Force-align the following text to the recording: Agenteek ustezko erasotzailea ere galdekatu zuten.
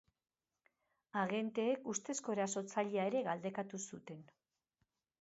Agenteek 1.25 1.87
ustezko 1.95 2.35
erasotzailea 2.39 3.07
ere 3.13 3.25
galdekatu 3.31 3.85
zuten. 3.93 4.29